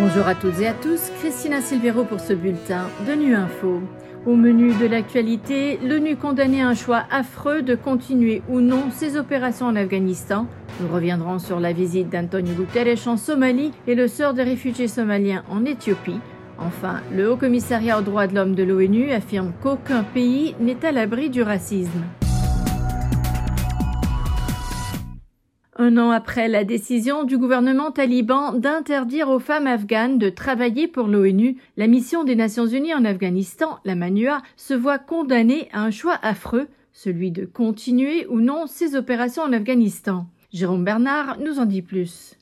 [0.00, 3.82] Bonjour à toutes et à tous, Christina Silvero pour ce bulletin de Nu Info.
[4.24, 9.66] Au menu de l'actualité, l'ONU condamnait un choix affreux de continuer ou non ses opérations
[9.66, 10.46] en Afghanistan.
[10.80, 15.44] Nous reviendrons sur la visite d'Antonio Guterres en Somalie et le sort des réfugiés somaliens
[15.50, 16.20] en Éthiopie.
[16.58, 20.92] Enfin, le Haut Commissariat aux droits de l'homme de l'ONU affirme qu'aucun pays n'est à
[20.92, 22.04] l'abri du racisme.
[25.82, 31.06] Un an après la décision du gouvernement taliban d'interdire aux femmes afghanes de travailler pour
[31.06, 35.90] l'ONU, la mission des Nations Unies en Afghanistan, la MANUA, se voit condamnée à un
[35.90, 40.26] choix affreux, celui de continuer ou non ses opérations en Afghanistan.
[40.52, 42.36] Jérôme Bernard nous en dit plus.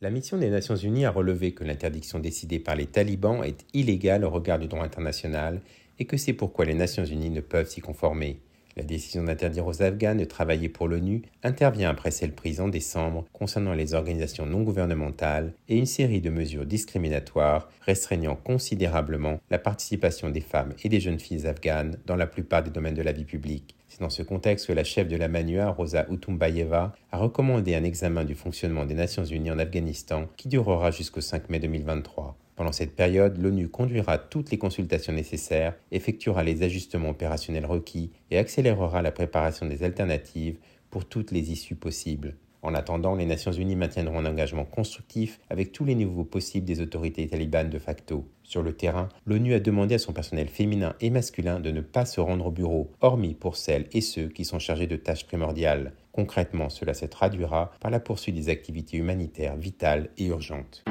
[0.00, 4.24] La mission des Nations Unies a relevé que l'interdiction décidée par les talibans est illégale
[4.24, 5.60] au regard du droit international
[5.98, 8.40] et que c'est pourquoi les Nations Unies ne peuvent s'y conformer.
[8.76, 13.26] La décision d'interdire aux Afghans de travailler pour l'ONU intervient après celle prise en décembre
[13.32, 20.30] concernant les organisations non gouvernementales et une série de mesures discriminatoires restreignant considérablement la participation
[20.30, 23.24] des femmes et des jeunes filles afghanes dans la plupart des domaines de la vie
[23.24, 23.76] publique.
[23.88, 27.84] C'est dans ce contexte que la chef de la MANUA, Rosa Utumbayeva, a recommandé un
[27.84, 32.38] examen du fonctionnement des Nations Unies en Afghanistan qui durera jusqu'au 5 mai 2023.
[32.56, 38.38] Pendant cette période, l'ONU conduira toutes les consultations nécessaires, effectuera les ajustements opérationnels requis et
[38.38, 40.58] accélérera la préparation des alternatives
[40.90, 42.36] pour toutes les issues possibles.
[42.62, 46.80] En attendant, les Nations Unies maintiendront un engagement constructif avec tous les niveaux possibles des
[46.80, 48.28] autorités talibanes de facto.
[48.44, 52.04] Sur le terrain, l'ONU a demandé à son personnel féminin et masculin de ne pas
[52.04, 55.92] se rendre au bureau, hormis pour celles et ceux qui sont chargés de tâches primordiales.
[56.12, 60.84] Concrètement, cela se traduira par la poursuite des activités humanitaires vitales et urgentes.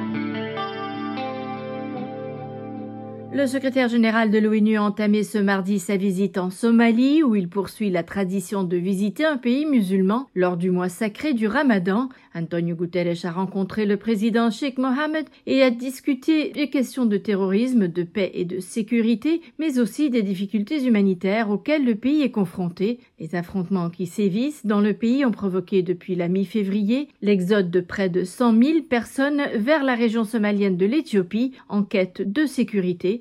[3.33, 7.47] Le secrétaire général de l'ONU a entamé ce mardi sa visite en Somalie, où il
[7.47, 12.09] poursuit la tradition de visiter un pays musulman lors du mois sacré du Ramadan.
[12.35, 17.87] Antonio Guterres a rencontré le président Sheikh Mohammed et a discuté des questions de terrorisme,
[17.87, 22.99] de paix et de sécurité, mais aussi des difficultés humanitaires auxquelles le pays est confronté.
[23.19, 28.09] Les affrontements qui sévissent dans le pays ont provoqué depuis la mi-février l'exode de près
[28.09, 33.20] de 100 000 personnes vers la région somalienne de l'Éthiopie en quête de sécurité.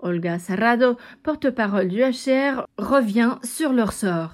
[0.00, 4.30] Olga Sarrado, porte-parole du HCR, revient sur leur sort.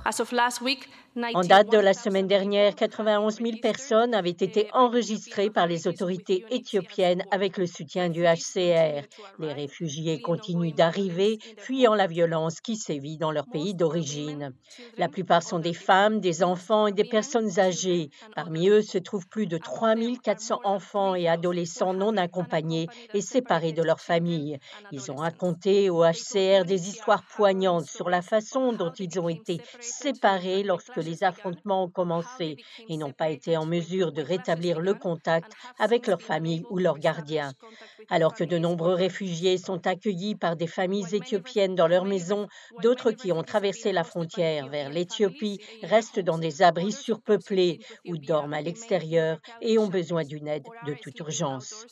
[1.35, 6.45] En date de la semaine dernière, 91 000 personnes avaient été enregistrées par les autorités
[6.51, 9.07] éthiopiennes avec le soutien du HCR.
[9.39, 14.53] Les réfugiés continuent d'arriver, fuyant la violence qui sévit dans leur pays d'origine.
[14.99, 18.11] La plupart sont des femmes, des enfants et des personnes âgées.
[18.35, 23.73] Parmi eux se trouvent plus de 3 400 enfants et adolescents non accompagnés et séparés
[23.73, 24.59] de leur famille.
[24.91, 25.54] Ils ont raconté
[25.89, 31.23] au HCR des histoires poignantes sur la façon dont ils ont été séparés lorsque les
[31.23, 32.57] affrontements ont commencé
[32.89, 36.99] et n'ont pas été en mesure de rétablir le contact avec leur famille ou leurs
[36.99, 37.53] gardiens.
[38.11, 42.49] Alors que de nombreux réfugiés sont accueillis par des familles éthiopiennes dans leurs maisons,
[42.83, 48.55] d'autres qui ont traversé la frontière vers l'Éthiopie restent dans des abris surpeuplés ou dorment
[48.55, 51.87] à l'extérieur et ont besoin d'une aide de toute urgence.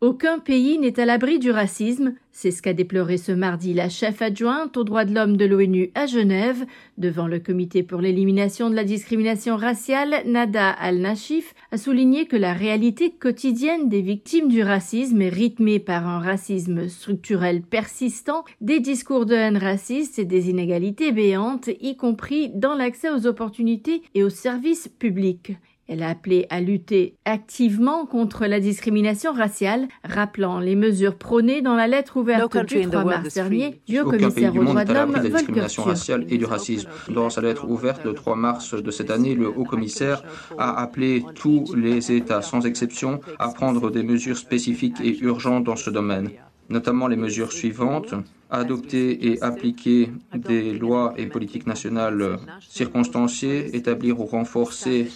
[0.00, 4.22] Aucun pays n'est à l'abri du racisme, c'est ce qu'a déploré ce mardi la chef
[4.22, 6.64] adjointe aux droits de l'homme de l'ONU à Genève,
[6.98, 12.52] devant le comité pour l'élimination de la discrimination raciale, Nada Al-Nashif a souligné que la
[12.52, 19.26] réalité quotidienne des victimes du racisme est rythmée par un racisme structurel persistant, des discours
[19.26, 24.30] de haine raciste et des inégalités béantes, y compris dans l'accès aux opportunités et aux
[24.30, 25.54] services publics.
[25.88, 31.74] Elle a appelé à lutter activement contre la discrimination raciale, rappelant les mesures prônées dans
[31.74, 33.80] la lettre ouverte du 3 mars dernier.
[33.86, 36.90] Du haut-commissaire aux droits de l'homme, la discrimination raciale et du racisme.
[37.08, 40.22] Dans sa lettre ouverte le 3 mars de cette année, le haut-commissaire
[40.58, 45.76] a appelé tous les États, sans exception, à prendre des mesures spécifiques et urgentes dans
[45.76, 46.30] ce domaine
[46.68, 48.14] notamment les mesures suivantes
[48.50, 55.08] adopter et appliquer des lois et politiques nationales circonstanciées, établir ou renforcer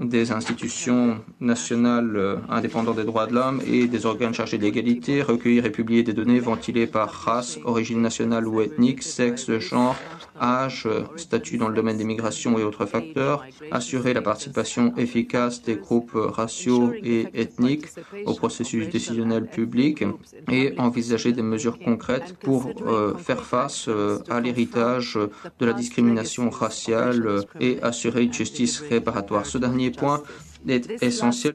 [0.00, 5.66] des institutions nationales indépendantes des droits de l'homme et des organes chargés de l'égalité, recueillir
[5.66, 9.96] et publier des données ventilées par race, origine nationale ou ethnique, sexe, genre,
[10.40, 15.76] âge, statut dans le domaine des migrations et autres facteurs, assurer la participation efficace des
[15.76, 17.86] groupes raciaux et ethniques
[18.24, 20.04] au processus décisionnel public
[20.50, 25.18] et envisager des mesures concrètes pour euh, faire face euh, à l'héritage
[25.58, 29.46] de la discrimination raciale euh, et assurer une justice réparatoire.
[29.46, 30.22] Ce dernier point
[30.68, 31.54] est essentiel.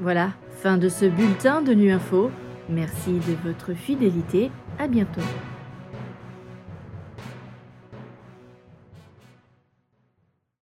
[0.00, 0.32] Voilà,
[0.62, 2.30] fin de ce bulletin de Nu Info.
[2.68, 4.50] Merci de votre fidélité.
[4.78, 5.22] À bientôt.